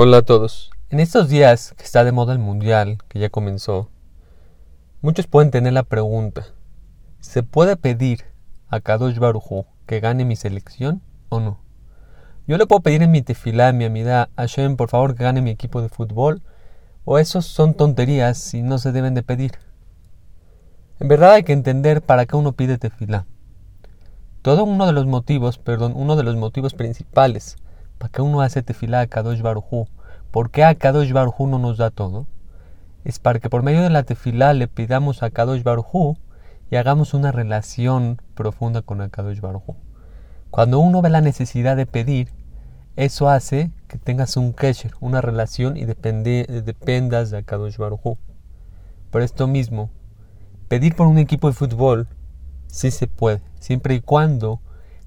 [0.00, 0.70] Hola a todos.
[0.90, 3.90] En estos días que está de moda el mundial, que ya comenzó,
[5.00, 6.46] muchos pueden tener la pregunta:
[7.18, 8.24] ¿se puede pedir
[8.68, 11.58] a Kadosh Barujú que gane mi selección o no?
[12.46, 15.24] Yo le puedo pedir en mi tefilá, en mi amida, a Shem, por favor, que
[15.24, 16.42] gane mi equipo de fútbol,
[17.04, 19.58] o esos son tonterías y no se deben de pedir.
[21.00, 23.26] En verdad hay que entender para qué uno pide tefilá.
[24.42, 27.56] Todo uno de los motivos, perdón, uno de los motivos principales
[27.98, 29.88] ¿Para qué uno hace tefilá a Kadosh Barujú?
[30.30, 32.26] ¿Por qué a Kadosh Barujú no nos da todo?
[33.04, 36.16] Es para que por medio de la tefilá le pidamos a Kadosh Barujú
[36.70, 39.76] y hagamos una relación profunda con Kadosh Barujú.
[40.50, 42.32] Cuando uno ve la necesidad de pedir,
[42.96, 48.18] eso hace que tengas un kesher, una relación y dependas de Kadosh Barujú.
[49.10, 49.90] Por esto mismo,
[50.68, 52.06] pedir por un equipo de fútbol
[52.66, 54.60] sí se puede, siempre y cuando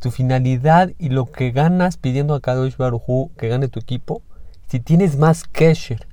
[0.00, 4.22] tu finalidad y lo que ganas pidiendo a Kadosh Barujú que gane tu equipo,
[4.68, 6.06] si tienes más kesher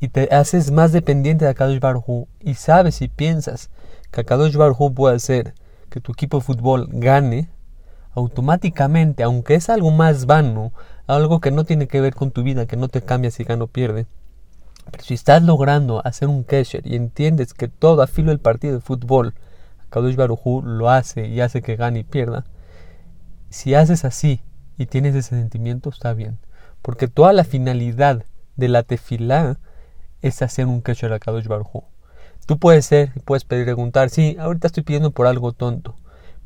[0.00, 3.70] y te haces más dependiente de Kadosh Barujú y sabes y piensas
[4.10, 5.54] que Kadosh Barujú puede hacer
[5.90, 7.48] que tu equipo de fútbol gane,
[8.14, 10.72] automáticamente, aunque es algo más vano,
[11.06, 13.64] algo que no tiene que ver con tu vida, que no te cambia si gana
[13.64, 14.06] o pierde,
[14.90, 18.74] pero si estás logrando hacer un kesher y entiendes que todo a filo del partido
[18.74, 19.34] de fútbol,
[19.90, 22.44] Kadosh Barujú lo hace y hace que gane y pierda,
[23.54, 24.40] si haces así
[24.76, 26.38] y tienes ese sentimiento, está bien.
[26.82, 28.24] Porque toda la finalidad
[28.56, 29.60] de la tefilá
[30.22, 31.84] es hacer un kesher a Kadosh Baruj
[32.46, 35.94] Tú puedes ser, puedes preguntar, sí, ahorita estoy pidiendo por algo tonto.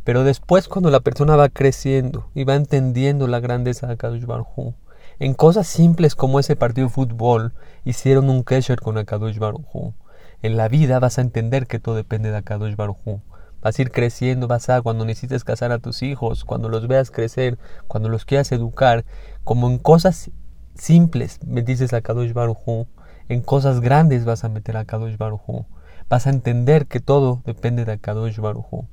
[0.04, 4.74] Pero después cuando la persona va creciendo y va entendiendo la grandeza de Kadosh Baruj
[5.18, 7.54] en cosas simples como ese partido de fútbol,
[7.86, 9.94] hicieron un kesher con Akadosh Baruj
[10.42, 13.22] En la vida vas a entender que todo depende de Akadosh Baruj
[13.60, 17.10] Vas a ir creciendo, vas a, cuando necesites casar a tus hijos, cuando los veas
[17.10, 19.04] crecer, cuando los quieras educar,
[19.44, 20.30] como en cosas
[20.78, 22.86] simples me dices a Kadosh Baruj
[23.28, 25.66] en cosas grandes vas a meter a Kadosh Baruj
[26.08, 28.86] Vas a entender que todo depende de Kadosh Baruj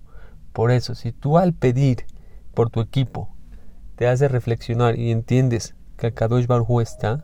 [0.51, 2.05] Por eso, si tú al pedir
[2.53, 3.29] por tu equipo
[3.95, 7.23] te haces reflexionar y entiendes que Kadosh Baruj está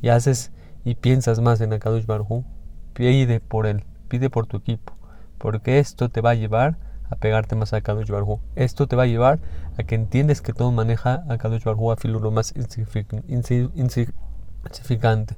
[0.00, 0.52] y haces
[0.84, 2.44] y piensas más en Kadosh Baruj
[2.92, 4.97] pide por él, pide por tu equipo
[5.38, 6.76] porque esto te va a llevar
[7.10, 9.38] a pegarte más a Kadosh Baruj Esto te va a llevar
[9.78, 15.36] a que entiendes que todo maneja a Kadosh Baruj a filo lo más insignificante.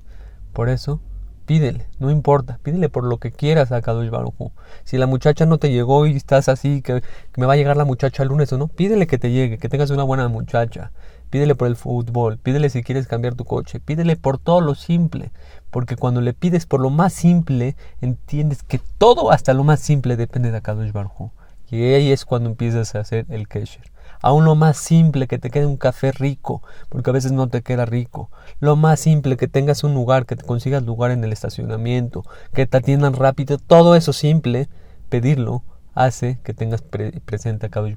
[0.52, 1.00] Por eso,
[1.46, 4.50] pídele, no importa, pídele por lo que quieras a Kadosh Baruj
[4.84, 7.76] Si la muchacha no te llegó y estás así, que, que me va a llegar
[7.76, 10.90] la muchacha el lunes o no, pídele que te llegue, que tengas una buena muchacha.
[11.30, 15.30] Pídele por el fútbol, pídele si quieres cambiar tu coche, pídele por todo lo simple,
[15.70, 20.16] porque cuando le pides por lo más simple, entiendes que todo, hasta lo más simple,
[20.16, 21.30] depende de Akadosh Baruj
[21.70, 23.90] Y ahí es cuando empiezas a hacer el kesher.
[24.22, 27.62] Aún lo más simple, que te quede un café rico, porque a veces no te
[27.62, 28.28] queda rico.
[28.58, 32.66] Lo más simple, que tengas un lugar, que te consigas lugar en el estacionamiento, que
[32.66, 34.68] te atiendan rápido, todo eso simple,
[35.08, 35.62] pedirlo
[35.94, 37.94] hace que tengas presente a Kadosh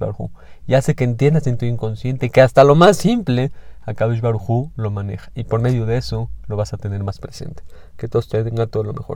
[0.68, 3.52] y hace que entiendas en tu inconsciente que hasta lo más simple
[3.86, 4.22] a Kadosh
[4.76, 7.64] lo maneja y por medio de eso lo vas a tener más presente.
[7.98, 9.12] Que todos tengan todo lo mejor.